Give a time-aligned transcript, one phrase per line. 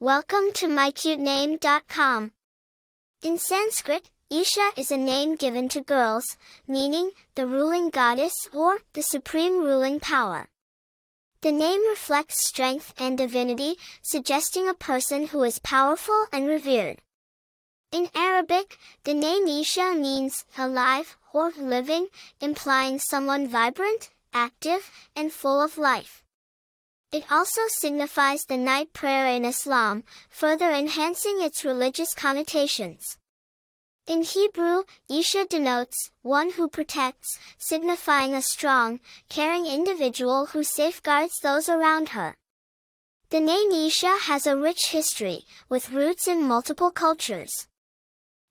[0.00, 2.30] Welcome to mycutename.com.
[3.24, 6.36] In Sanskrit, Isha is a name given to girls,
[6.68, 10.46] meaning the ruling goddess or the supreme ruling power.
[11.40, 17.02] The name reflects strength and divinity, suggesting a person who is powerful and revered.
[17.90, 22.06] In Arabic, the name Isha means alive or living,
[22.40, 26.22] implying someone vibrant, active, and full of life.
[27.10, 33.16] It also signifies the night prayer in Islam, further enhancing its religious connotations.
[34.06, 39.00] In Hebrew, Isha denotes one who protects, signifying a strong,
[39.30, 42.34] caring individual who safeguards those around her.
[43.30, 47.68] The name Isha has a rich history, with roots in multiple cultures.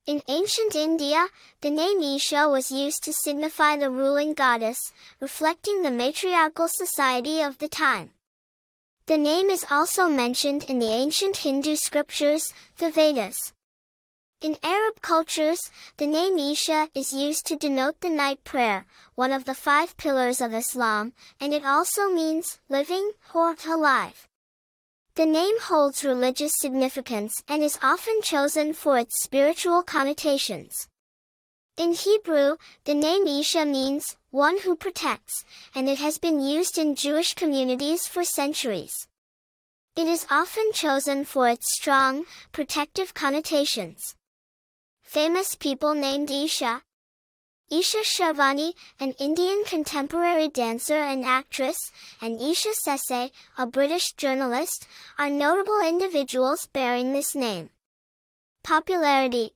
[0.08, 1.28] In ancient India,
[1.62, 4.80] the name Isha was used to signify the ruling goddess,
[5.20, 8.12] reflecting the matriarchal society of the time.
[9.08, 13.54] The name is also mentioned in the ancient Hindu scriptures, the Vedas.
[14.42, 19.46] In Arab cultures, the name Isha is used to denote the night prayer, one of
[19.46, 24.28] the five pillars of Islam, and it also means living or alive.
[25.16, 30.90] The name holds religious significance and is often chosen for its spiritual connotations.
[31.78, 36.96] In Hebrew, the name Isha means one who protects, and it has been used in
[36.96, 39.08] Jewish communities for centuries.
[39.96, 44.16] It is often chosen for its strong, protective connotations.
[45.02, 46.84] Famous people named Isha.
[47.70, 51.78] Isha Sharvani, an Indian contemporary dancer and actress,
[52.22, 57.70] and Isha Sesay, a British journalist, are notable individuals bearing this name.
[58.64, 59.52] Popularity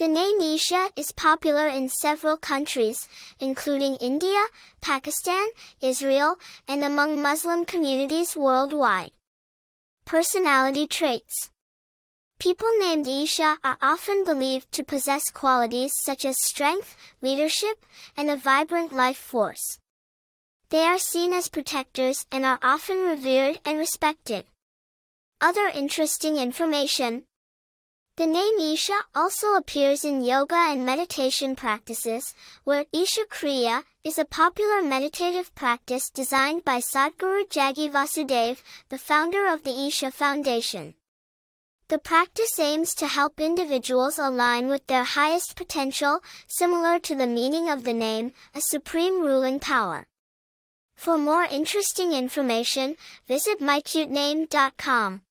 [0.00, 3.06] The name Isha is popular in several countries,
[3.38, 4.46] including India,
[4.80, 5.48] Pakistan,
[5.82, 9.10] Israel, and among Muslim communities worldwide.
[10.06, 11.50] Personality traits
[12.38, 17.84] People named Isha are often believed to possess qualities such as strength, leadership,
[18.16, 19.80] and a vibrant life force.
[20.70, 24.46] They are seen as protectors and are often revered and respected.
[25.42, 27.24] Other interesting information.
[28.16, 32.34] The name Isha also appears in yoga and meditation practices,
[32.64, 39.46] where Isha Kriya is a popular meditative practice designed by Sadhguru Jaggi Vasudev, the founder
[39.46, 40.94] of the Isha Foundation.
[41.88, 47.68] The practice aims to help individuals align with their highest potential, similar to the meaning
[47.68, 50.06] of the name, a supreme ruling power.
[50.94, 52.96] For more interesting information,
[53.26, 55.22] visit mycutename.com.